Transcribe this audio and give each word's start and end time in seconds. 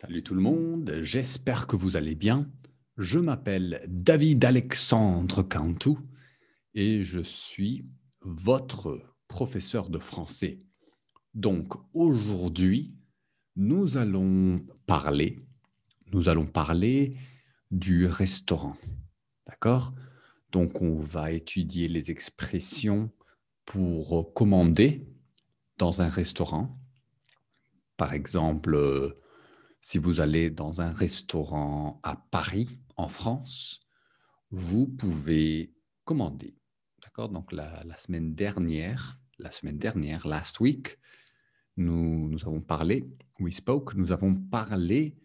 Salut 0.00 0.22
tout 0.22 0.36
le 0.36 0.40
monde, 0.40 1.00
j'espère 1.02 1.66
que 1.66 1.74
vous 1.74 1.96
allez 1.96 2.14
bien. 2.14 2.48
Je 2.98 3.18
m'appelle 3.18 3.84
David 3.88 4.44
Alexandre 4.44 5.42
Cantou 5.42 5.98
et 6.72 7.02
je 7.02 7.18
suis 7.18 7.84
votre 8.20 9.00
professeur 9.26 9.90
de 9.90 9.98
français. 9.98 10.60
Donc 11.34 11.74
aujourd'hui, 11.94 12.94
nous 13.56 13.96
allons 13.96 14.64
parler, 14.86 15.36
nous 16.12 16.28
allons 16.28 16.46
parler 16.46 17.16
du 17.72 18.06
restaurant. 18.06 18.76
D'accord? 19.48 19.92
Donc 20.52 20.80
on 20.80 20.94
va 20.94 21.32
étudier 21.32 21.88
les 21.88 22.12
expressions 22.12 23.10
pour 23.64 24.32
commander 24.32 25.08
dans 25.76 26.02
un 26.02 26.08
restaurant. 26.08 26.78
Par 27.96 28.14
exemple, 28.14 28.76
si 29.80 29.98
vous 29.98 30.20
allez 30.20 30.50
dans 30.50 30.80
un 30.80 30.92
restaurant 30.92 32.00
à 32.02 32.16
Paris, 32.16 32.80
en 32.96 33.08
France, 33.08 33.80
vous 34.50 34.86
pouvez 34.86 35.72
commander. 36.04 36.54
D'accord? 37.02 37.28
Donc, 37.28 37.52
la, 37.52 37.84
semaine 37.96 38.34
dernière, 38.34 39.20
la 39.38 39.50
semaine 39.50 39.78
dernière, 39.78 40.26
last 40.26 40.60
week, 40.60 40.98
nous, 41.76 42.36
avons 42.42 42.60
parlé, 42.60 43.08
we 43.38 43.54
spoke, 43.54 43.94
nous 43.94 44.10
avons 44.10 44.34
parlé 44.34 45.16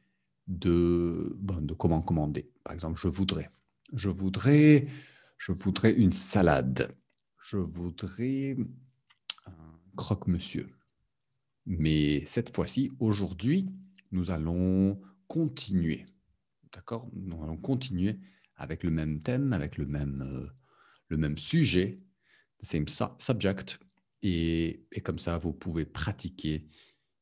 de, 0.47 1.35
de 1.39 1.73
comment 1.73 2.01
commander. 2.01 2.51
Par 2.63 2.73
exemple, 2.73 2.99
je 3.01 3.07
voudrais, 3.07 3.49
je 3.93 4.09
voudrais, 4.09 4.85
je 5.37 5.51
voudrais 5.51 5.93
une 5.93 6.11
salade. 6.11 6.91
Je 7.43 7.57
voudrais 7.57 8.55
un 9.47 9.79
croque-monsieur. 9.95 10.69
Mais 11.65 12.25
cette 12.25 12.53
fois-ci, 12.55 12.91
aujourd'hui, 12.99 13.69
nous 14.13 14.31
allons 14.31 15.01
continuer. 15.27 16.05
D'accord? 16.71 17.09
Nous 17.13 17.43
allons 17.43 17.57
continuer 17.57 18.19
avec 18.55 18.83
le 18.83 18.91
même 18.91 19.19
thème, 19.19 19.51
avec 19.53 19.77
le 19.77 19.85
même, 19.85 20.21
euh, 20.21 20.47
le 21.09 21.17
même 21.17 21.37
sujet, 21.37 21.97
same 22.61 22.85
subject. 23.19 23.79
Et, 24.21 24.85
et, 24.91 25.01
comme 25.01 25.19
ça, 25.19 25.37
vous 25.37 25.53
pouvez 25.53 25.85
pratiquer. 25.85 26.67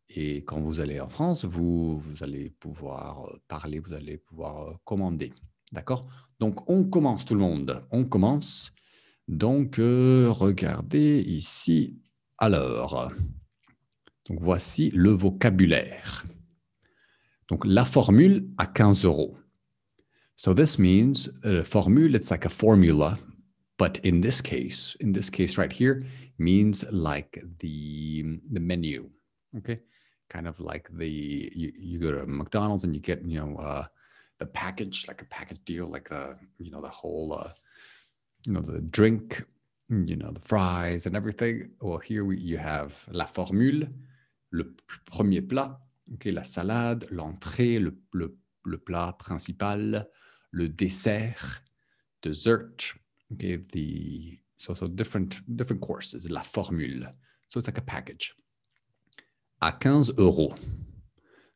Et 0.10 0.44
quand 0.44 0.60
vous 0.60 0.80
allez 0.80 1.00
en 1.00 1.10
France, 1.10 1.46
vous, 1.46 1.98
vous 1.98 2.24
allez 2.24 2.52
pouvoir 2.52 3.26
euh, 3.26 3.42
parler, 3.48 3.80
vous 3.80 3.94
allez 3.94 4.18
pouvoir 4.18 4.70
euh, 4.70 4.74
commander. 4.84 5.32
D'accord? 5.72 6.08
Donc, 6.40 6.70
on 6.70 6.84
commence 6.84 7.26
tout 7.26 7.34
le 7.34 7.42
monde. 7.42 7.84
On 7.92 8.06
commence. 8.06 8.72
Donc, 9.28 9.76
regardez 9.78 11.22
ici. 11.22 12.02
Alors, 12.38 13.10
voici 14.30 14.92
le 14.92 15.12
vocabulaire. 15.12 16.26
Donc, 17.52 17.66
la 17.66 17.84
formule 17.84 18.48
à 18.58 18.66
15 18.66 19.04
euros. 19.04 19.38
So 20.38 20.54
this 20.54 20.80
means 20.80 21.30
a 21.44 21.66
formule, 21.66 22.16
it's 22.16 22.32
like 22.32 22.46
a 22.46 22.50
formula, 22.50 23.20
but 23.78 24.00
in 24.06 24.22
this 24.22 24.42
case, 24.42 24.96
in 25.02 25.12
this 25.12 25.30
case 25.30 25.58
right 25.58 25.72
here, 25.72 26.06
means 26.40 26.86
like 26.92 27.44
the, 27.60 28.40
the 28.54 28.60
menu, 28.62 29.10
okay? 29.58 29.82
Kind 30.30 30.48
of 30.48 30.62
like 30.62 30.90
the, 30.94 31.52
you, 31.54 31.74
you 31.76 32.00
go 32.00 32.14
to 32.14 32.26
McDonald's 32.26 32.86
and 32.86 32.96
you 32.96 33.02
get, 33.02 33.22
you 33.26 33.38
know, 33.42 33.58
uh, 33.58 33.84
the 34.40 34.46
package, 34.46 35.06
like 35.10 35.22
a 35.22 35.26
package 35.26 35.60
deal, 35.66 35.88
like 35.88 36.08
the, 36.08 36.38
you 36.58 36.72
know, 36.72 36.82
the 36.82 36.88
whole, 36.88 37.38
uh, 37.38 37.50
you 38.48 38.54
know, 38.54 38.62
the 38.62 38.80
drink, 38.80 39.44
you 39.90 40.16
know, 40.16 40.32
the 40.32 40.40
fries 40.40 41.06
and 41.06 41.18
everything. 41.18 41.70
Well, 41.82 41.98
here 41.98 42.24
we, 42.24 42.38
you 42.38 42.58
have 42.58 43.06
la 43.12 43.26
formule, 43.26 43.90
le 44.54 44.64
premier 45.12 45.42
plat, 45.42 45.78
okay, 46.14 46.32
la 46.32 46.44
salade, 46.44 47.08
l'entrée, 47.12 47.80
le, 47.80 48.78
plat 48.78 49.14
principal, 49.14 50.08
le 50.52 50.70
dessert, 50.70 51.64
dessert, 52.22 52.96
okay, 53.34 53.58
the, 53.72 54.38
so, 54.58 54.74
so 54.74 54.88
different, 54.88 55.42
different 55.56 55.82
courses, 55.82 56.30
la 56.30 56.42
formule. 56.42 57.06
So 57.50 57.58
it's 57.58 57.68
like 57.68 57.78
a 57.78 57.82
package. 57.82 58.36
À 59.62 59.72
15 59.72 60.12
euros. 60.18 60.54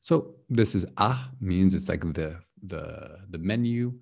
So 0.01 0.35
this 0.49 0.75
is 0.75 0.85
a 0.97 1.15
means 1.39 1.73
it's 1.73 1.89
like 1.89 2.01
the, 2.13 2.39
the, 2.61 3.19
the 3.29 3.37
menu, 3.37 3.93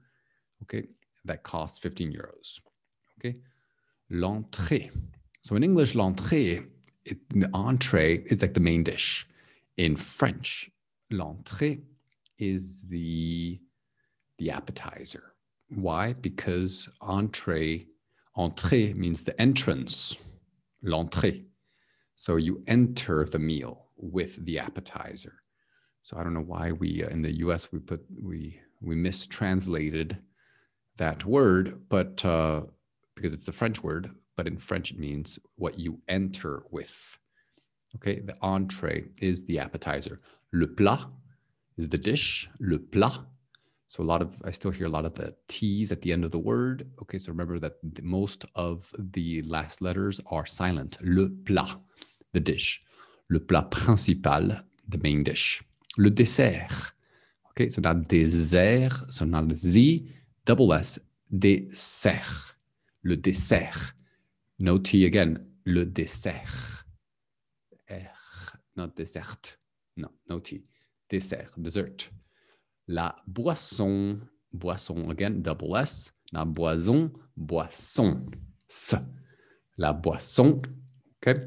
okay, 0.64 0.88
that 1.26 1.44
costs 1.44 1.80
15 1.80 2.12
euros. 2.12 2.60
Okay. 3.20 3.40
L'entrée. 4.10 4.92
So 5.44 5.56
in 5.56 5.64
English, 5.64 5.96
l'entrée, 5.96 6.66
the 7.06 7.50
entree 7.54 8.24
is 8.26 8.42
like 8.42 8.54
the 8.54 8.60
main 8.60 8.84
dish. 8.84 9.28
In 9.78 9.96
French, 9.96 10.70
l'entrée 11.10 11.82
is 12.40 12.84
the, 12.84 13.60
the 14.38 14.52
appetizer. 14.52 15.34
Why? 15.70 16.14
Because 16.14 16.90
entree, 17.02 17.88
entrée 18.38 18.96
means 18.96 19.24
the 19.24 19.40
entrance, 19.42 20.16
l'entrée. 20.84 21.46
So 22.16 22.36
you 22.36 22.64
enter 22.68 23.26
the 23.26 23.40
meal 23.40 23.88
with 23.98 24.44
the 24.46 24.60
appetizer. 24.60 25.34
So 26.04 26.18
I 26.18 26.24
don't 26.24 26.34
know 26.34 26.42
why 26.42 26.74
we 26.74 27.04
uh, 27.04 27.08
in 27.10 27.22
the 27.22 27.38
U.S. 27.38 27.72
we 27.72 27.80
put 27.80 28.06
we 28.22 28.60
we 28.82 28.96
mistranslated 28.96 30.18
that 30.98 31.26
word, 31.26 31.82
but 31.90 32.24
uh, 32.26 32.64
because 33.16 33.34
it's 33.34 33.48
a 33.48 33.54
French 33.54 33.82
word, 33.82 34.12
but 34.36 34.48
in 34.48 34.58
French 34.58 34.92
it 34.92 35.00
means 35.00 35.40
what 35.56 35.80
you 35.80 36.00
enter 36.10 36.64
with. 36.72 37.18
Okay, 37.96 38.20
the 38.20 38.36
entree 38.42 39.06
is 39.22 39.46
the 39.46 39.60
appetizer. 39.60 40.20
Le 40.52 40.68
plat 40.68 41.08
is 41.78 41.88
the 41.90 41.98
dish. 41.98 42.50
Le 42.60 42.80
plat. 42.80 43.20
So 43.88 44.02
a 44.02 44.06
lot 44.06 44.22
of 44.22 44.36
I 44.44 44.52
still 44.52 44.72
hear 44.72 44.88
a 44.88 44.90
lot 44.90 45.06
of 45.06 45.14
the 45.14 45.36
T's 45.48 45.92
at 45.92 46.02
the 46.02 46.12
end 46.12 46.24
of 46.24 46.32
the 46.32 46.40
word. 46.40 46.90
Okay, 47.02 47.20
so 47.20 47.32
remember 47.32 47.60
that 47.60 47.74
the, 47.84 48.02
most 48.02 48.46
of 48.56 48.92
the 48.98 49.44
last 49.44 49.82
letters 49.82 50.20
are 50.32 50.46
silent. 50.46 50.98
Le 51.02 51.30
plat, 51.30 51.80
the 52.32 52.40
dish. 52.40 52.82
Le 53.30 53.40
plat 53.40 53.70
principal, 53.72 54.50
the 54.90 54.98
main 55.00 55.24
dish. 55.24 55.62
Le 55.98 56.10
dessert. 56.10 56.94
Okay, 57.52 57.70
so 57.70 57.82
not 57.82 58.08
dessert, 58.08 58.94
so 59.10 59.26
not 59.26 59.52
Z, 59.52 60.10
double 60.46 60.74
S, 60.74 60.98
dessert. 61.38 62.56
Le 63.04 63.16
dessert. 63.16 63.94
No 64.58 64.80
T 64.80 65.06
again. 65.06 65.46
Le 65.66 65.86
dessert. 65.86 66.83
Not 68.76 68.96
dessert. 68.96 69.58
No, 69.98 70.10
no 70.28 70.40
T. 70.40 70.64
Dessert, 71.10 71.52
dessert. 71.62 72.10
La 72.88 73.16
boisson, 73.28 74.22
boisson, 74.52 75.10
again, 75.10 75.42
double 75.42 75.78
S. 75.78 76.12
La 76.32 76.44
boisson, 76.46 77.12
boisson. 77.38 78.26
S. 78.70 78.96
La 79.78 79.94
boisson, 79.94 80.60
okay? 81.18 81.40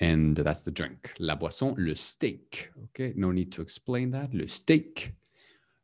And 0.00 0.34
that's 0.34 0.62
the 0.62 0.70
drink. 0.70 1.14
La 1.18 1.36
boisson, 1.36 1.74
le 1.76 1.94
steak, 1.94 2.72
okay? 2.84 3.12
No 3.16 3.30
need 3.30 3.52
to 3.52 3.62
explain 3.62 4.10
that. 4.10 4.32
Le 4.32 4.48
steak. 4.48 5.14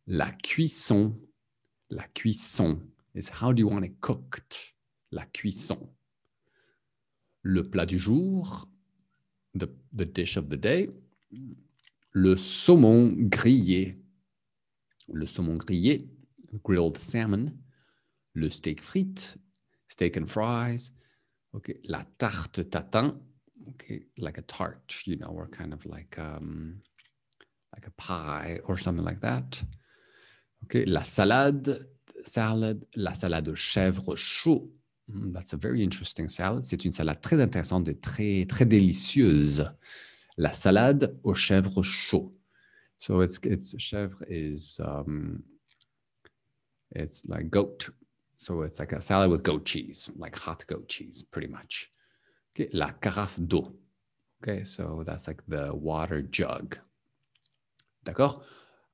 La 0.07 0.31
cuisson, 0.43 1.21
la 1.91 2.05
cuisson 2.15 2.81
is 3.15 3.29
how 3.29 3.53
do 3.53 3.61
you 3.61 3.69
want 3.69 3.85
it 3.85 4.01
cooked? 4.01 4.73
La 5.13 5.25
cuisson. 5.35 5.89
Le 7.43 7.63
plat 7.63 7.87
du 7.87 7.99
jour, 7.99 8.67
the, 9.59 9.69
the 9.93 10.07
dish 10.07 10.37
of 10.37 10.49
the 10.49 10.57
day, 10.57 10.89
le 12.15 12.37
saumon 12.37 13.29
grillé, 13.29 13.97
le 15.09 15.27
saumon 15.27 15.57
grillé, 15.57 16.09
grilled 16.63 16.99
salmon, 16.99 17.53
le 18.35 18.51
steak 18.51 18.81
frites, 18.81 19.37
steak 19.89 20.17
and 20.17 20.27
fries, 20.29 20.93
okay, 21.55 21.79
la 21.85 22.05
tarte 22.19 22.69
tatin, 22.71 23.21
okay, 23.71 24.07
like 24.19 24.39
a 24.39 24.43
tart, 24.43 24.95
you 25.05 25.17
know, 25.17 25.29
or 25.29 25.49
kind 25.49 25.73
of 25.73 25.85
like 25.87 26.19
um, 26.19 26.81
like 27.75 27.87
a 27.87 27.91
pie 27.93 28.59
or 28.65 28.79
something 28.79 29.05
like 29.05 29.21
that. 29.21 29.63
Okay, 30.65 30.85
la 30.85 31.03
salade, 31.03 31.87
salad, 32.25 32.85
la 32.97 33.13
salade 33.13 33.45
de 33.45 33.55
chèvre 33.55 34.17
chaud, 34.17 34.65
Mm, 35.13 35.33
that's 35.33 35.53
a 35.53 35.57
very 35.57 35.83
interesting 35.83 36.29
salad. 36.29 36.65
C'est 36.65 36.85
une 36.85 36.93
salade 36.93 37.21
très 37.21 37.41
intéressante 37.41 37.89
et 37.89 37.99
très, 37.99 38.47
très 38.47 38.65
délicieuse. 38.65 39.69
La 40.37 40.53
salade 40.53 41.19
aux 41.25 41.35
chèvres 41.35 41.83
chaud. 41.83 42.31
So 42.99 43.23
it's, 43.23 43.39
it's 43.45 43.75
chèvre 43.77 44.23
is, 44.29 44.81
um, 44.81 45.43
it's 46.95 47.23
like 47.27 47.51
goat. 47.51 47.91
So 48.33 48.63
it's 48.63 48.79
like 48.79 48.93
a 48.93 49.01
salad 49.01 49.31
with 49.31 49.43
goat 49.43 49.65
cheese, 49.65 50.11
like 50.17 50.37
hot 50.37 50.65
goat 50.67 50.89
cheese, 50.89 51.23
pretty 51.23 51.49
much. 51.49 51.91
Okay. 52.55 52.69
La 52.73 52.91
carafe 52.93 53.41
d'eau. 53.41 53.73
Okay, 54.43 54.63
so 54.63 55.03
that's 55.05 55.27
like 55.27 55.43
the 55.49 55.75
water 55.75 56.23
jug. 56.23 56.79
D'accord? 58.05 58.45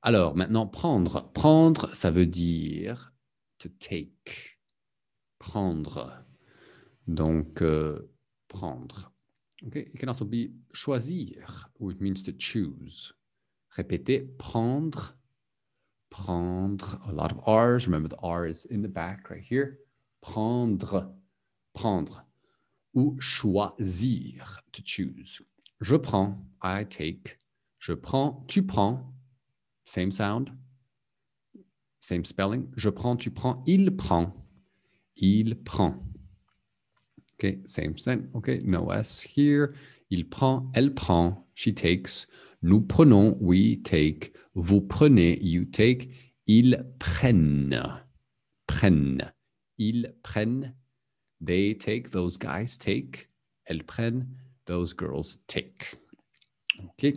Alors, 0.01 0.35
maintenant, 0.35 0.67
prendre. 0.67 1.31
Prendre, 1.33 1.95
ça 1.95 2.11
veut 2.11 2.25
dire 2.25 3.11
to 3.59 3.69
take 3.79 4.54
prendre. 5.39 6.25
Donc, 7.07 7.61
euh, 7.61 8.11
prendre. 8.47 9.11
Okay, 9.67 9.81
it 9.81 9.97
can 9.97 10.09
also 10.09 10.25
be 10.25 10.51
choisir, 10.73 11.69
which 11.79 11.99
means 11.99 12.23
to 12.23 12.31
choose. 12.31 13.13
Répétez, 13.77 14.37
prendre, 14.37 15.17
prendre, 16.09 16.99
a 17.07 17.11
lot 17.11 17.31
of 17.31 17.39
R's. 17.47 17.85
Remember 17.85 18.07
the 18.07 18.21
R 18.21 18.47
is 18.47 18.65
in 18.65 18.81
the 18.81 18.89
back 18.89 19.29
right 19.29 19.43
here. 19.43 19.79
Prendre, 20.21 21.13
prendre. 21.73 22.23
Ou 22.95 23.17
choisir, 23.19 24.61
to 24.71 24.81
choose. 24.83 25.41
Je 25.81 25.97
prends, 25.97 26.37
I 26.61 26.83
take. 26.85 27.37
Je 27.79 27.93
prends, 27.93 28.45
tu 28.47 28.63
prends. 28.63 29.13
Same 29.85 30.11
sound, 30.11 30.51
same 31.99 32.23
spelling. 32.23 32.71
Je 32.75 32.89
prends, 32.89 33.15
tu 33.15 33.29
prends, 33.29 33.63
il 33.67 33.95
prend. 33.95 34.44
Il 35.17 35.55
prend. 35.63 35.95
Okay, 37.37 37.61
same 37.65 37.93
thing. 37.95 38.29
Okay, 38.33 38.61
no 38.63 38.91
S 38.91 39.21
here. 39.21 39.73
Il 40.09 40.29
prend, 40.29 40.71
elle 40.73 40.93
prend, 40.93 41.45
she 41.53 41.73
takes. 41.73 42.27
Nous 42.61 42.81
prenons, 42.81 43.37
we 43.41 43.81
take. 43.83 44.33
Vous 44.53 44.81
prenez, 44.81 45.37
you 45.41 45.65
take. 45.65 46.09
Ils 46.47 46.77
prennent. 46.99 47.77
Prennent. 48.67 49.31
Ils 49.77 50.13
prennent. 50.23 50.73
They 51.41 51.75
take, 51.75 52.11
those 52.11 52.37
guys 52.37 52.77
take. 52.77 53.29
Elles 53.65 53.83
prennent, 53.83 54.27
those 54.65 54.93
girls 54.93 55.37
take. 55.47 55.97
OK. 56.83 57.13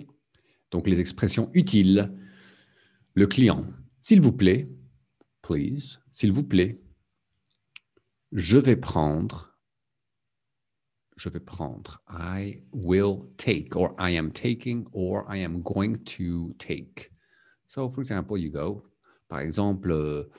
Donc 0.70 0.86
les 0.86 0.98
expressions 1.00 1.50
utiles. 1.54 2.12
Le 3.14 3.26
client, 3.26 3.64
s'il 4.00 4.20
vous 4.20 4.32
plaît, 4.32 4.68
please, 5.42 5.98
s'il 6.10 6.32
vous 6.32 6.44
plaît, 6.44 6.80
je 8.32 8.58
vais 8.58 8.76
prendre 8.76 9.48
je 11.18 11.28
vais 11.28 11.40
prendre. 11.40 12.00
I 12.08 12.62
will 12.72 13.28
take, 13.36 13.76
or 13.76 13.94
I 13.98 14.16
am 14.16 14.30
taking, 14.30 14.86
or 14.92 15.26
I 15.28 15.38
am 15.38 15.62
going 15.62 15.96
to 16.16 16.54
take. 16.58 17.10
So, 17.66 17.90
for 17.90 18.00
example, 18.00 18.38
you 18.38 18.50
go. 18.50 18.84
Par 19.28 19.40
exemple, 19.40 19.90
euh, 19.90 20.30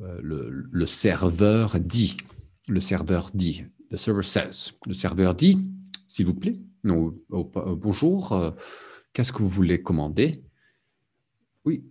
euh, 0.00 0.20
le, 0.22 0.68
le, 0.70 0.86
serveur 0.86 1.80
dit. 1.80 2.18
Le 2.68 2.80
serveur 2.80 3.30
dit. 3.34 3.64
The 3.90 3.96
server 3.96 4.22
says. 4.22 4.72
Le 4.86 4.94
serveur 4.94 5.34
dit, 5.34 5.66
s'il 6.06 6.26
vous 6.26 6.34
plaît. 6.34 6.56
Non, 6.84 7.16
bonjour. 7.30 8.32
Euh, 8.32 8.50
qu'est-ce 9.12 9.32
que 9.32 9.42
vous 9.42 9.48
voulez 9.48 9.82
commander? 9.82 10.44
Oui. 11.64 11.84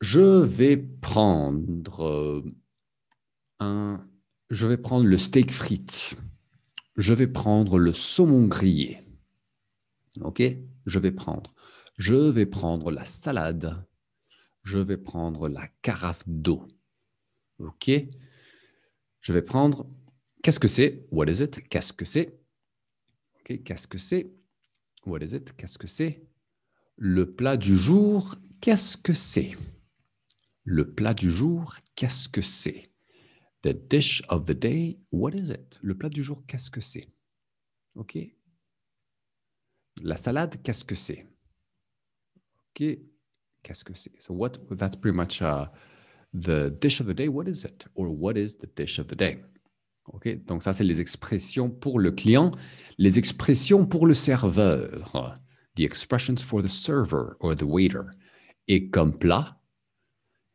Je 0.00 0.42
vais 0.42 0.76
prendre 0.76 2.42
un. 3.60 4.00
Je 4.54 4.68
vais 4.68 4.76
prendre 4.76 5.04
le 5.04 5.18
steak 5.18 5.50
frites. 5.50 6.14
Je 6.96 7.12
vais 7.12 7.26
prendre 7.26 7.76
le 7.76 7.92
saumon 7.92 8.46
grillé. 8.46 9.00
OK? 10.20 10.44
Je 10.86 10.98
vais 11.00 11.10
prendre. 11.10 11.50
Je 11.98 12.14
vais 12.14 12.46
prendre 12.46 12.92
la 12.92 13.04
salade. 13.04 13.84
Je 14.62 14.78
vais 14.78 14.96
prendre 14.96 15.48
la 15.48 15.66
carafe 15.82 16.22
d'eau. 16.28 16.68
OK? 17.58 17.90
Je 19.20 19.32
vais 19.32 19.42
prendre. 19.42 19.90
Qu'est-ce 20.44 20.60
que 20.60 20.68
c'est? 20.68 21.08
What 21.10 21.26
is 21.26 21.42
it? 21.42 21.68
Qu'est-ce 21.68 21.92
que 21.92 22.04
c'est? 22.04 22.40
OK? 23.40 23.60
Qu'est-ce 23.64 23.88
que 23.88 23.98
c'est? 23.98 24.32
What 25.04 25.18
is 25.18 25.34
it? 25.34 25.52
Qu'est-ce 25.56 25.78
que 25.78 25.88
c'est? 25.88 26.28
Le 26.96 27.34
plat 27.34 27.56
du 27.56 27.76
jour, 27.76 28.36
qu'est-ce 28.60 28.96
que 28.96 29.14
c'est? 29.14 29.56
Le 30.62 30.94
plat 30.94 31.12
du 31.12 31.28
jour, 31.28 31.74
qu'est-ce 31.96 32.28
que 32.28 32.40
c'est? 32.40 32.93
The 33.64 33.72
dish 33.72 34.20
of 34.28 34.44
the 34.44 34.54
day, 34.54 34.98
what 35.10 35.34
is 35.34 35.48
it? 35.48 35.78
Le 35.80 35.94
plat 35.94 36.10
du 36.10 36.22
jour, 36.22 36.44
qu'est-ce 36.46 36.70
que 36.70 36.82
c'est? 36.82 37.08
OK? 37.96 38.18
La 40.02 40.18
salade, 40.18 40.60
qu'est-ce 40.62 40.84
que 40.84 40.94
c'est? 40.94 41.26
OK? 42.68 42.98
Qu'est-ce 43.62 43.82
que 43.82 43.94
c'est? 43.94 44.12
So 44.20 44.34
what 44.34 44.58
that's 44.76 44.94
pretty 44.94 45.16
much 45.16 45.40
uh, 45.40 45.68
the 46.34 46.76
dish 46.78 47.00
of 47.00 47.06
the 47.06 47.14
day, 47.14 47.28
what 47.28 47.48
is 47.48 47.64
it? 47.64 47.86
Or 47.94 48.10
what 48.10 48.36
is 48.36 48.56
the 48.56 48.66
dish 48.66 48.98
of 48.98 49.06
the 49.06 49.16
day? 49.16 49.42
OK? 50.12 50.44
Donc 50.44 50.62
ça 50.62 50.74
c'est 50.74 50.84
les 50.84 51.00
expressions 51.00 51.70
pour 51.70 51.98
le 51.98 52.12
client, 52.12 52.50
les 52.98 53.18
expressions 53.18 53.86
pour 53.86 54.06
le 54.06 54.12
serveur. 54.12 55.40
The 55.76 55.84
expressions 55.84 56.42
for 56.42 56.60
the 56.60 56.68
server 56.68 57.38
or 57.40 57.54
the 57.56 57.64
waiter. 57.64 58.10
Et 58.68 58.90
comme 58.90 59.18
plat 59.18 59.58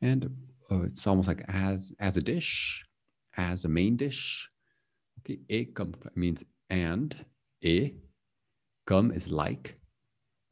and 0.03 0.29
uh, 0.69 0.83
it's 0.83 1.07
almost 1.07 1.27
like 1.27 1.43
as 1.47 1.91
as 1.99 2.15
a 2.15 2.21
dish 2.21 2.85
as 3.39 3.65
a 3.65 3.69
main 3.69 3.95
dish. 3.95 4.51
Okay, 5.19 5.39
et 5.49 5.73
comme 5.73 5.93
means 6.15 6.43
and, 6.69 7.09
et, 7.61 7.95
comme 8.85 9.11
is 9.11 9.31
like, 9.31 9.75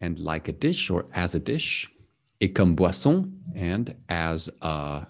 and 0.02 0.20
like 0.20 0.48
a 0.48 0.54
dish 0.54 0.90
or 0.90 1.06
as 1.14 1.36
a 1.36 1.40
dish. 1.40 1.92
Et 2.40 2.54
comme 2.54 2.76
boisson, 2.76 3.32
and 3.56 3.96
as 4.10 4.50
a 4.62 5.08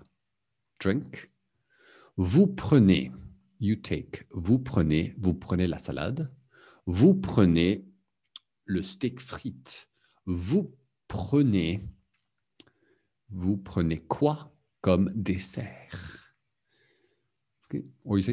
drink. 0.79 1.27
Vous 2.17 2.47
prenez, 2.47 3.11
you 3.59 3.75
take, 3.75 4.23
vous 4.31 4.59
prenez, 4.59 5.13
vous 5.19 5.33
prenez 5.33 5.67
la 5.67 5.77
salade. 5.77 6.29
Vous 6.87 7.13
prenez 7.13 7.85
le 8.65 8.81
steak 8.81 9.19
frites. 9.19 9.87
Vous 10.25 10.73
prenez, 11.07 11.81
vous 13.29 13.57
prenez 13.57 13.99
quoi 13.99 14.51
comme 14.81 15.11
dessert? 15.13 16.26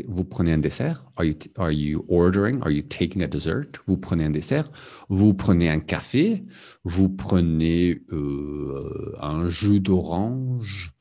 Vous 0.07 0.25
prenez 0.25 0.53
un 0.53 0.59
dessert. 0.59 1.05
Are 1.17 1.25
you, 1.25 1.35
are 1.57 1.73
you 1.73 2.05
ordering? 2.09 2.61
Are 2.63 2.71
you 2.71 2.83
taking 2.83 3.23
a 3.23 3.27
dessert? 3.27 3.67
Vous 3.87 3.97
prenez 3.97 4.25
un 4.25 4.31
dessert. 4.31 4.71
Vous 5.09 5.35
prenez 5.35 5.69
un 5.69 5.81
café. 5.81 6.45
Vous 6.85 7.09
prenez 7.09 8.03
euh, 8.13 9.17
un 9.21 9.49
jus 9.49 9.81
d'orange. 9.81 10.93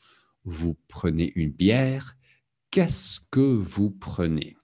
Vous 0.46 0.76
prenez 0.88 1.32
une 1.36 1.52
bière. 1.52 2.16
Qu'est-ce 2.72 3.20
que 3.30 3.40
vous 3.40 3.92
prenez? 3.92 4.58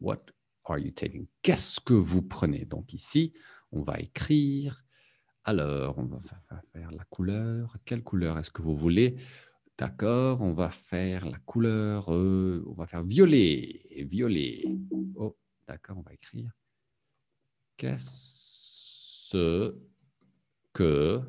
What 0.00 0.26
are 0.64 0.78
you 0.78 0.90
taking? 0.90 1.26
Qu'est-ce 1.42 1.80
que 1.80 1.94
vous 1.94 2.20
prenez? 2.20 2.66
Donc 2.66 2.92
ici, 2.92 3.32
on 3.72 3.82
va 3.82 3.98
écrire. 3.98 4.84
Alors, 5.44 5.96
on 5.96 6.04
va 6.04 6.20
faire 6.20 6.90
la 6.90 7.04
couleur. 7.04 7.74
Quelle 7.86 8.02
couleur 8.02 8.38
est-ce 8.38 8.50
que 8.50 8.60
vous 8.60 8.76
voulez? 8.76 9.16
D'accord, 9.78 10.42
on 10.42 10.54
va 10.54 10.70
faire 10.70 11.24
la 11.24 11.38
couleur, 11.38 12.12
euh, 12.12 12.64
on 12.66 12.72
va 12.72 12.88
faire 12.88 13.04
violet, 13.04 13.80
violet. 14.10 14.64
Oh, 15.14 15.36
d'accord, 15.68 15.98
on 15.98 16.02
va 16.02 16.12
écrire. 16.12 16.50
Qu'est-ce 17.76 19.36
que 20.72 21.22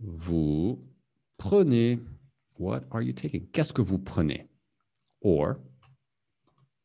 vous 0.00 0.84
prenez? 1.38 2.00
What 2.58 2.80
are 2.90 3.02
you 3.02 3.12
taking? 3.12 3.48
Qu'est-ce 3.52 3.72
que 3.72 3.82
vous 3.82 4.00
prenez? 4.00 4.48
Or, 5.20 5.54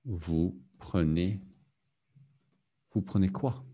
vous 0.05 0.55
prenez, 0.77 1.41
vous 2.91 3.01
prenez 3.01 3.29
quoi? 3.29 3.65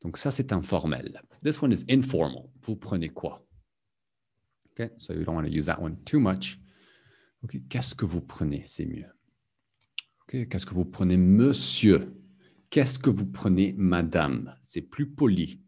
Donc 0.00 0.16
ça, 0.16 0.30
c'est 0.30 0.52
informel. 0.52 1.20
This 1.42 1.60
one 1.60 1.72
is 1.74 1.84
informal. 1.90 2.48
Vous 2.62 2.76
prenez 2.76 3.10
quoi? 3.10 3.45
Okay, 4.78 4.92
so 4.98 5.14
you 5.14 5.24
don't 5.24 5.34
want 5.34 5.46
to 5.46 5.52
use 5.52 5.66
that 5.66 5.80
one 5.80 5.96
too 6.04 6.20
much. 6.20 6.58
Okay, 7.44 7.62
qu'est-ce 7.68 7.94
que 7.94 8.04
vous 8.04 8.20
prenez? 8.20 8.62
C'est 8.66 8.84
mieux. 8.84 9.06
Qu'est-ce 10.28 10.66
que 10.66 10.74
vous 10.74 10.84
prenez, 10.84 11.16
monsieur? 11.16 12.00
Qu'est-ce 12.68 12.98
que 12.98 13.08
vous 13.08 13.26
prenez, 13.26 13.74
madame? 13.78 14.54
C'est 14.60 14.82
plus 14.82 15.08
poli. 15.08 15.62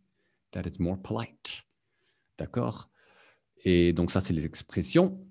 That 0.51 0.63
is 0.67 0.79
more 0.79 1.01
polite. 1.01 1.63
D'accord? 2.37 2.91
Et 3.65 3.93
donc, 3.93 4.11
ça, 4.11 4.21
c'est 4.21 4.35
les 4.35 4.45
expressions. 4.45 5.25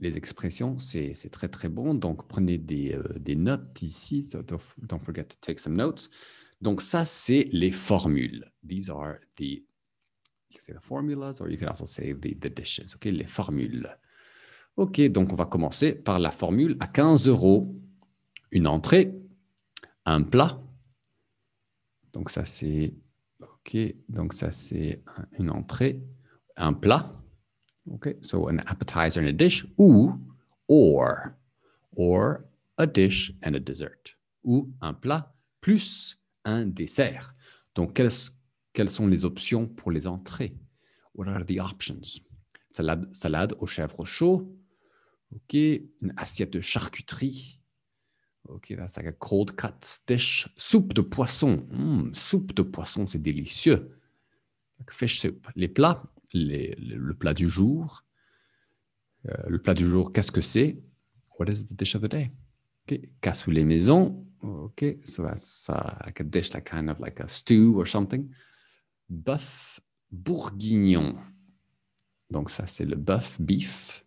Les 0.00 0.16
expressions, 0.16 0.78
c'est 0.78 1.14
très, 1.30 1.48
très 1.48 1.68
bon. 1.68 1.94
Donc, 1.94 2.26
prenez 2.26 2.58
des, 2.58 2.94
euh, 2.94 3.18
des 3.18 3.36
notes 3.36 3.82
ici. 3.82 4.24
So 4.24 4.42
don't 4.42 4.98
forget 4.98 5.24
to 5.24 5.36
take 5.40 5.60
some 5.60 5.76
notes. 5.76 6.08
Donc, 6.60 6.82
ça, 6.82 7.04
c'est 7.04 7.48
les 7.52 7.70
formules. 7.70 8.44
These 8.66 8.90
are 8.90 9.18
the 9.36 9.62
you 10.50 10.58
can 10.58 10.64
say 10.64 10.72
the 10.72 10.80
formulas 10.80 11.40
or 11.40 11.48
you 11.48 11.56
can 11.56 11.68
also 11.68 11.84
say 11.84 12.12
the, 12.12 12.34
the 12.34 12.50
dishes, 12.50 12.94
ok, 12.94 13.06
les 13.06 13.26
formules. 13.26 13.86
Ok, 14.76 15.00
donc 15.10 15.32
on 15.32 15.36
va 15.36 15.46
commencer 15.46 15.94
par 15.94 16.18
la 16.18 16.30
formule 16.30 16.76
à 16.80 16.86
15 16.86 17.28
euros. 17.28 17.74
Une 18.52 18.66
entrée, 18.66 19.14
un 20.06 20.22
plat. 20.22 20.60
Donc 22.12 22.30
ça 22.30 22.44
c'est, 22.44 22.94
ok, 23.40 23.76
donc 24.08 24.32
ça 24.32 24.50
c'est 24.50 25.02
une 25.38 25.50
entrée, 25.50 26.02
un 26.56 26.72
plat. 26.72 27.14
Ok, 27.90 28.16
so 28.20 28.48
an 28.48 28.58
appetizer 28.66 29.20
and 29.20 29.28
a 29.28 29.32
dish, 29.32 29.66
ou, 29.78 30.12
or, 30.68 31.34
or 31.96 32.44
a 32.78 32.86
dish 32.86 33.32
and 33.44 33.54
a 33.54 33.60
dessert. 33.60 34.16
Ou 34.44 34.68
un 34.80 34.94
plat 34.94 35.32
plus 35.60 36.18
un 36.44 36.66
dessert. 36.66 37.34
Donc 37.74 37.94
quels 37.94 38.30
quelles 38.72 38.90
sont 38.90 39.06
les 39.06 39.24
options 39.24 39.66
pour 39.66 39.90
les 39.90 40.06
entrées? 40.06 40.56
What 41.14 41.28
are 41.28 41.44
the 41.44 41.58
options? 41.58 42.20
Salade, 42.70 43.08
salade 43.14 43.54
au 43.58 43.66
chèvre 43.66 44.04
chaud. 44.04 44.56
OK. 45.34 45.54
Une 45.54 46.12
assiette 46.16 46.52
de 46.52 46.60
charcuterie. 46.60 47.60
OK, 48.48 48.74
that's 48.76 48.96
like 48.96 49.06
a 49.06 49.12
cold 49.12 49.56
cut 49.56 50.00
dish. 50.06 50.48
Soupe 50.56 50.92
de 50.94 51.02
poisson. 51.02 51.66
Hmm, 51.70 52.12
soupe 52.14 52.54
de 52.54 52.62
poisson, 52.62 53.06
c'est 53.06 53.22
délicieux. 53.22 53.96
fish 54.88 55.20
soup. 55.20 55.46
Les 55.56 55.68
plats, 55.68 56.02
le 56.32 57.12
plat 57.12 57.34
du 57.34 57.48
jour. 57.48 58.04
Euh, 59.28 59.34
le 59.48 59.60
plat 59.60 59.74
du 59.74 59.86
jour, 59.86 60.10
qu'est-ce 60.12 60.32
que 60.32 60.40
c'est? 60.40 60.82
What 61.38 61.46
is 61.50 61.66
the 61.66 61.74
dish 61.74 61.94
of 61.94 62.02
the 62.02 62.08
day? 62.08 62.30
Okay. 62.86 63.02
Cassoulet 63.20 63.64
maison. 63.64 64.26
Okay, 64.42 64.98
so 65.04 65.22
that's 65.22 65.68
uh, 65.68 65.98
like 66.06 66.20
a 66.20 66.24
dish 66.24 66.50
that 66.50 66.62
kind 66.62 66.88
of 66.88 66.98
like 66.98 67.20
a 67.20 67.28
stew 67.28 67.78
or 67.78 67.86
something. 67.86 68.30
Bœuf 69.10 69.80
bourguignon. 70.10 71.16
Donc 72.30 72.50
ça, 72.50 72.66
c'est 72.66 72.84
le 72.84 72.96
bœuf, 72.96 73.40
beef. 73.40 74.04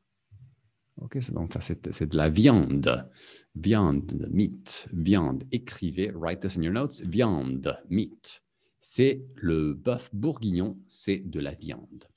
Ok, 0.97 1.31
donc 1.31 1.53
ça, 1.53 1.59
c'est 1.59 2.05
de 2.05 2.17
la 2.17 2.29
viande. 2.29 3.09
Viande, 3.55 4.27
meat, 4.31 4.87
viande. 4.93 5.43
Écrivez, 5.51 6.11
write 6.11 6.39
this 6.39 6.57
in 6.57 6.63
your 6.63 6.73
notes. 6.73 7.01
Viande, 7.01 7.77
meat. 7.89 8.41
C'est 8.79 9.25
le 9.35 9.73
bœuf 9.73 10.09
bourguignon, 10.13 10.77
c'est 10.87 11.19
de 11.19 11.39
la 11.39 11.53
viande. 11.53 12.07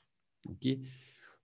Ok. 0.45 0.67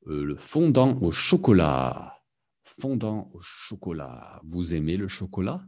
Euh, 0.08 0.24
le 0.24 0.34
fondant 0.34 0.96
au 0.98 1.10
chocolat. 1.10 2.22
Fondant 2.64 3.30
au 3.32 3.40
chocolat. 3.40 4.40
Vous 4.44 4.74
aimez 4.74 4.96
le 4.96 5.08
chocolat? 5.08 5.64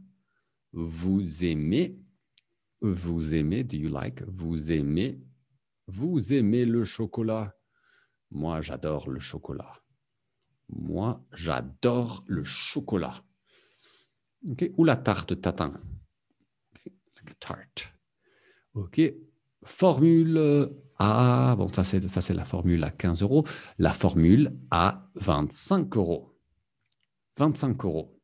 Vous 0.73 1.45
aimez 1.45 1.97
Vous 2.81 3.33
aimez 3.33 3.63
Do 3.63 3.77
you 3.77 3.89
like? 3.89 4.23
Vous 4.23 4.71
aimez 4.71 5.19
Vous 5.87 6.33
aimez 6.33 6.65
le 6.65 6.83
chocolat 6.83 7.55
Moi, 8.31 8.61
j'adore 8.61 9.09
le 9.09 9.19
chocolat. 9.19 9.73
Moi, 10.69 11.23
j'adore 11.31 12.23
le 12.27 12.43
chocolat. 12.43 13.23
Ou 14.77 14.83
la 14.83 14.95
tarte 14.95 15.39
tatin. 15.41 15.79
Like 17.15 17.39
tarte. 17.39 17.93
OK. 18.73 19.01
Formule 19.63 20.69
A, 20.97 21.55
bon, 21.57 21.67
ça 21.67 21.83
c'est 21.83 22.33
la 22.33 22.45
formule 22.45 22.83
à 22.83 22.91
15 22.91 23.21
euros. 23.21 23.45
La 23.77 23.93
formule 23.93 24.57
à 24.71 25.09
25 25.15 25.95
euros. 25.97 26.37
25 27.37 27.83
euros. 27.85 28.19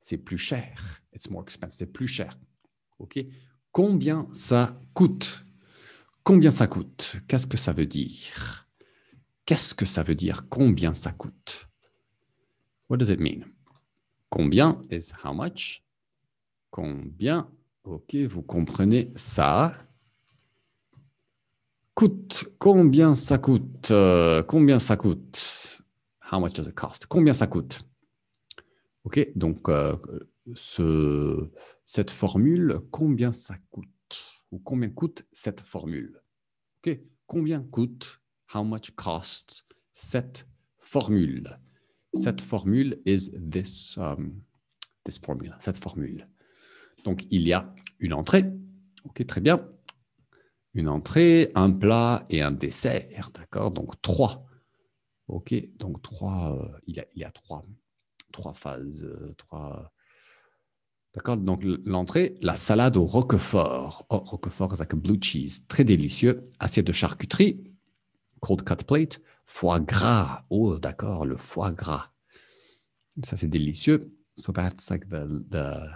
C'est 0.00 0.18
plus 0.18 0.38
cher. 0.38 1.02
It's 1.12 1.28
more 1.30 1.42
expensive. 1.42 1.78
C'est 1.78 1.92
plus 1.92 2.08
cher. 2.08 2.38
OK. 2.98 3.18
Combien 3.72 4.28
ça 4.32 4.80
coûte? 4.94 5.44
Combien 6.24 6.50
ça 6.50 6.66
coûte? 6.66 7.16
Qu'est-ce 7.26 7.46
que 7.46 7.56
ça 7.56 7.72
veut 7.72 7.86
dire? 7.86 8.68
Qu'est-ce 9.46 9.74
que 9.74 9.86
ça 9.86 10.02
veut 10.02 10.14
dire 10.14 10.48
Combien 10.48 10.94
ça 10.94 11.12
coûte? 11.12 11.68
What 12.88 12.98
does 12.98 13.10
it 13.10 13.20
mean? 13.20 13.44
Combien 14.30 14.82
is 14.90 15.12
how 15.24 15.32
much? 15.32 15.82
Combien? 16.70 17.50
Ok, 17.84 18.14
vous 18.14 18.42
comprenez 18.42 19.10
ça. 19.16 19.74
Coûte. 21.94 22.44
Combien 22.58 23.14
ça 23.14 23.38
coûte? 23.38 23.92
Combien 24.46 24.78
ça 24.78 24.96
coûte? 24.96 25.80
How 26.30 26.40
much 26.40 26.52
does 26.52 26.68
it 26.68 26.74
cost? 26.74 27.06
Combien 27.06 27.32
ça 27.32 27.46
coûte? 27.46 27.80
Ok, 29.04 29.26
donc 29.34 29.68
euh, 29.70 29.96
ce, 30.54 31.50
cette 31.86 32.10
formule, 32.10 32.80
combien 32.90 33.32
ça 33.32 33.56
coûte? 33.70 33.88
Ou 34.50 34.58
combien 34.58 34.90
coûte 34.90 35.26
cette 35.32 35.60
formule? 35.60 36.22
Combien 37.26 37.62
coûte 37.62 38.20
how 38.54 38.64
much 38.64 38.90
costs 38.92 39.66
cette 39.92 40.48
formule? 40.78 41.46
Cette 42.14 42.40
formule 42.40 43.00
is 43.04 43.30
this, 43.50 43.96
um, 43.98 44.42
this 45.04 45.18
formula, 45.18 45.58
cette 45.60 45.76
formule. 45.76 46.26
Donc, 47.04 47.26
il 47.30 47.46
y 47.46 47.52
a 47.52 47.74
une 47.98 48.14
entrée. 48.14 48.44
OK, 49.04 49.26
très 49.26 49.42
bien. 49.42 49.68
Une 50.72 50.88
entrée, 50.88 51.52
un 51.54 51.70
plat 51.70 52.24
et 52.30 52.40
un 52.40 52.52
dessert. 52.52 53.30
D'accord? 53.34 53.70
Donc, 53.70 54.00
trois. 54.00 54.46
OK, 55.26 55.54
donc 55.76 56.00
trois, 56.00 56.56
euh, 56.56 56.78
il, 56.86 56.96
y 56.96 57.00
a, 57.00 57.06
il 57.14 57.20
y 57.20 57.24
a 57.24 57.30
trois, 57.30 57.62
trois 58.32 58.54
phases, 58.54 59.04
euh, 59.04 59.34
trois. 59.36 59.92
D'accord 61.18 61.36
Donc, 61.36 61.64
l'entrée, 61.84 62.36
la 62.42 62.54
salade 62.54 62.96
au 62.96 63.02
roquefort. 63.02 64.06
Oh, 64.08 64.18
roquefort, 64.18 64.70
c'est 64.70 64.78
like 64.78 64.94
a 64.94 64.96
blue 64.96 65.18
cheese. 65.20 65.66
Très 65.66 65.82
délicieux. 65.82 66.44
Assiette 66.60 66.86
de 66.86 66.92
charcuterie 66.92 67.68
cold 68.40 68.62
cut 68.62 68.84
plate, 68.86 69.20
foie 69.44 69.80
gras. 69.80 70.44
Oh, 70.48 70.78
d'accord, 70.78 71.26
le 71.26 71.36
foie 71.36 71.72
gras. 71.72 72.12
Ça, 73.24 73.36
c'est 73.36 73.48
délicieux. 73.48 73.98
So 74.36 74.52
that's 74.52 74.90
like 74.90 75.08
the, 75.08 75.26
the, 75.50 75.90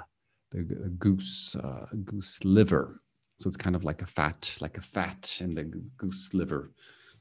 the 0.51 0.89
goose, 0.99 1.57
uh, 1.63 1.87
goose 1.95 2.41
liver. 2.43 3.01
So 3.39 3.49
it's 3.49 3.57
kind 3.57 3.77
of 3.77 3.85
like 3.85 4.03
a 4.03 4.07
fat, 4.07 4.57
like 4.61 4.77
a 4.77 4.81
fat 4.81 5.41
in 5.41 5.55
the 5.55 5.65
goose 5.97 6.35
liver. 6.35 6.73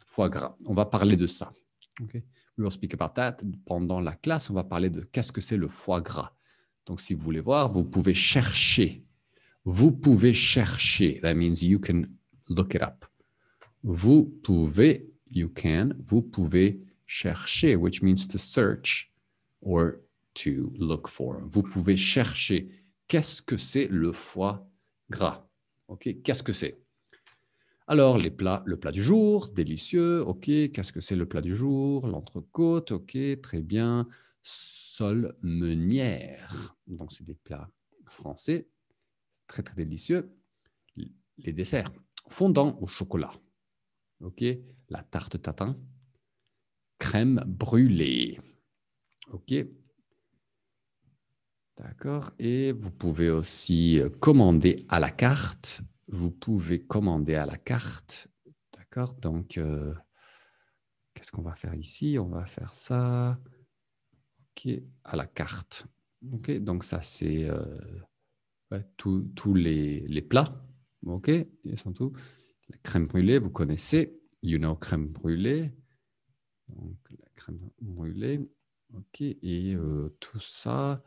Foie 0.08 0.29
gras. 0.29 0.55
On 0.65 0.74
va 0.74 0.86
parler 0.86 1.15
de 1.15 1.27
ça. 1.27 1.51
Okay? 2.01 2.24
We 2.58 2.63
will 2.63 2.72
speak 2.72 2.96
about 2.96 3.13
that. 3.13 3.43
Pendant 3.67 4.01
la 4.01 4.15
classe, 4.15 4.50
on 4.50 4.55
va 4.55 4.63
parler 4.63 4.89
de 4.89 5.01
qu'est-ce 5.01 5.31
que 5.31 5.41
c'est 5.41 5.58
le 5.58 5.67
foie 5.67 6.01
gras. 6.01 6.34
Donc, 6.85 7.01
si 7.01 7.13
vous 7.13 7.21
voulez 7.21 7.39
voir, 7.39 7.69
vous 7.69 7.83
pouvez 7.83 8.13
chercher. 8.13 9.03
Vous 9.65 9.91
pouvez 9.91 10.33
chercher. 10.33 11.19
That 11.21 11.35
means 11.35 11.61
you 11.61 11.79
can 11.79 12.03
look 12.50 12.73
it 12.73 12.81
up. 12.81 13.05
Vous 13.83 14.25
pouvez 14.43 15.11
you 15.31 15.50
can, 15.50 15.93
vous 16.05 16.21
pouvez 16.21 16.81
chercher, 17.05 17.75
which 17.75 18.01
means 18.01 18.27
to 18.27 18.38
search 18.38 19.11
or 19.61 19.95
to 20.33 20.71
look 20.77 21.07
for. 21.07 21.41
Vous 21.50 21.63
pouvez 21.63 21.97
chercher 21.97 22.69
qu'est-ce 23.07 23.41
que 23.41 23.57
c'est 23.57 23.88
le 23.88 24.11
foie 24.11 24.67
gras? 25.09 25.47
OK, 25.88 26.21
qu'est-ce 26.23 26.43
que 26.43 26.53
c'est? 26.53 26.77
Alors, 27.88 28.17
les 28.17 28.31
plats, 28.31 28.63
le 28.65 28.77
plat 28.77 28.91
du 28.91 29.03
jour, 29.03 29.50
délicieux. 29.53 30.21
OK, 30.21 30.45
qu'est-ce 30.45 30.93
que 30.93 31.01
c'est 31.01 31.17
le 31.17 31.25
plat 31.25 31.41
du 31.41 31.55
jour? 31.55 32.07
L'entrecôte, 32.07 32.91
OK, 32.91 33.17
très 33.41 33.61
bien. 33.61 34.07
Sol 35.01 35.36
meunière. 35.41 36.75
Donc, 36.86 37.12
c'est 37.12 37.24
des 37.24 37.34
plats 37.34 37.72
français, 38.05 38.70
très, 39.48 39.63
très 39.63 39.74
délicieux. 39.74 40.31
Les 41.39 41.53
desserts, 41.53 41.91
fondant 42.29 42.77
au 42.81 42.86
chocolat. 42.86 43.34
OK 44.20 44.43
La 44.89 45.01
tarte 45.01 45.41
tatin. 45.41 45.75
Crème 47.00 47.43
brûlée. 47.48 48.39
OK 49.31 49.55
D'accord 51.77 52.29
Et 52.38 52.72
vous 52.72 52.91
pouvez 52.91 53.31
aussi 53.31 54.00
commander 54.20 54.86
à 54.88 55.00
la 55.00 55.10
carte. 55.10 55.81
Vous 56.10 56.29
pouvez 56.29 56.77
commander 56.79 57.34
à 57.34 57.48
la 57.48 57.58
carte. 57.58 58.27
D'accord 58.77 59.15
Donc, 59.15 59.58
euh, 59.58 59.96
qu'est-ce 61.15 61.31
qu'on 61.31 61.41
va 61.41 61.55
faire 61.55 61.74
ici? 61.74 62.20
On 62.20 62.27
va 62.27 62.46
faire 62.46 62.75
ça. 62.75 63.39
À 65.03 65.15
la 65.15 65.25
carte. 65.25 65.85
Donc, 66.21 66.83
ça, 66.83 67.01
c'est 67.01 67.49
euh, 67.49 68.79
tous 68.97 69.53
les, 69.53 70.21
plats. 70.21 70.63
OK 71.03 71.31
sont 71.77 71.93
tous. 71.93 72.13
La 72.69 72.77
crème 72.83 73.07
brûlée, 73.07 73.39
vous 73.39 73.49
connaissez. 73.49 74.19
You 74.43 74.57
know 74.57 74.75
crème 74.75 75.07
brûlée. 75.07 75.71
La 76.69 77.29
crème 77.35 77.59
brûlée. 77.81 78.39
Et 79.19 79.73
euh, 79.73 80.09
tout 80.19 80.39
ça, 80.39 81.03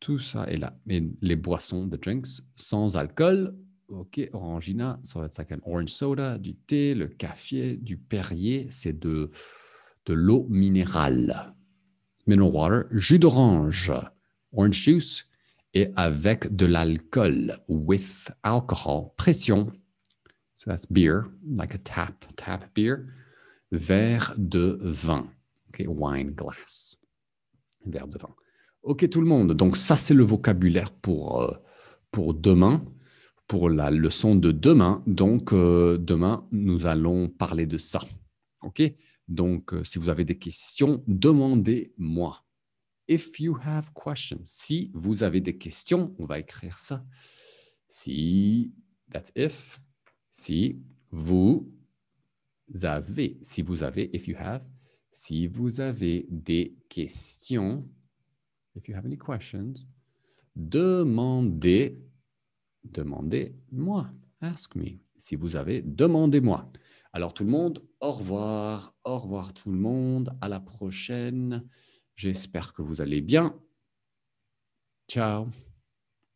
tout 0.00 0.18
ça 0.18 0.44
est 0.44 0.56
là. 0.56 0.78
Et 0.88 1.02
les 1.20 1.36
boissons, 1.36 1.88
the 1.88 2.00
drinks, 2.00 2.42
sans 2.54 2.96
alcool. 2.96 3.56
OK. 3.88 4.20
Orangina, 4.32 4.98
ça 5.04 5.20
va 5.20 5.26
être 5.26 5.38
like 5.38 5.52
orange 5.64 5.90
soda, 5.90 6.38
du 6.38 6.56
thé, 6.56 6.94
le 6.94 7.06
café, 7.06 7.76
du 7.76 7.96
Perrier. 7.96 8.66
C'est 8.70 8.98
de 8.98 9.30
l'eau 10.08 10.46
minérale. 10.48 11.55
Mineral 12.26 12.50
water. 12.52 12.86
Jus 12.90 13.18
d'orange. 13.18 13.92
Orange 14.52 14.74
juice. 14.74 15.24
Et 15.74 15.88
avec 15.96 16.54
de 16.54 16.66
l'alcool. 16.66 17.58
With 17.68 18.30
alcohol. 18.42 19.14
Pression 19.16 19.72
So 20.66 20.70
that's 20.70 20.86
beer, 20.86 21.26
like 21.46 21.74
a 21.74 21.78
tap, 21.78 22.24
tap 22.36 22.74
beer. 22.74 23.06
Verre 23.70 24.34
de 24.36 24.78
vin. 24.82 25.28
Okay, 25.68 25.86
wine 25.86 26.32
glass. 26.32 26.96
Verre 27.84 28.08
de 28.08 28.18
vin. 28.18 28.34
OK, 28.82 29.08
tout 29.08 29.20
le 29.20 29.26
monde. 29.26 29.52
Donc, 29.52 29.76
ça, 29.76 29.96
c'est 29.96 30.14
le 30.14 30.24
vocabulaire 30.24 30.90
pour, 30.90 31.42
euh, 31.42 31.52
pour 32.10 32.34
demain, 32.34 32.84
pour 33.46 33.68
la 33.68 33.90
leçon 33.90 34.34
de 34.34 34.50
demain. 34.50 35.02
Donc, 35.06 35.52
euh, 35.52 35.98
demain, 35.98 36.46
nous 36.52 36.86
allons 36.86 37.28
parler 37.28 37.66
de 37.66 37.78
ça. 37.78 38.00
OK? 38.62 38.82
Donc, 39.28 39.72
euh, 39.72 39.84
si 39.84 39.98
vous 39.98 40.08
avez 40.08 40.24
des 40.24 40.38
questions, 40.38 41.02
demandez-moi. 41.06 42.44
If 43.08 43.38
you 43.38 43.56
have 43.64 43.92
questions, 43.92 44.40
si 44.44 44.90
vous 44.94 45.22
avez 45.22 45.40
des 45.40 45.56
questions, 45.56 46.14
on 46.18 46.26
va 46.26 46.38
écrire 46.38 46.78
ça. 46.78 47.04
Si, 47.88 48.72
that's 49.10 49.30
if, 49.36 49.80
si 50.30 50.80
vous 51.10 51.72
avez, 52.82 53.38
si 53.42 53.62
vous 53.62 53.82
avez, 53.82 54.14
if 54.14 54.26
you 54.26 54.36
have, 54.36 54.64
si 55.12 55.46
vous 55.46 55.80
avez 55.80 56.26
des 56.30 56.76
questions, 56.88 57.88
if 58.74 58.88
you 58.88 58.94
have 58.94 59.06
any 59.06 59.16
questions, 59.16 59.72
demandez, 60.54 61.98
demandez-moi, 62.84 64.10
ask 64.40 64.74
me. 64.74 64.98
Si 65.16 65.36
vous 65.36 65.56
avez, 65.56 65.80
demandez-moi. 65.80 66.70
Alors 67.16 67.32
tout 67.32 67.44
le 67.44 67.50
monde, 67.50 67.82
au 68.02 68.12
revoir, 68.12 68.94
au 69.04 69.18
revoir 69.18 69.54
tout 69.54 69.72
le 69.72 69.78
monde, 69.78 70.36
à 70.42 70.50
la 70.50 70.60
prochaine. 70.60 71.66
J'espère 72.14 72.74
que 72.74 72.82
vous 72.82 73.00
allez 73.00 73.22
bien. 73.22 73.58
Ciao 75.08 75.46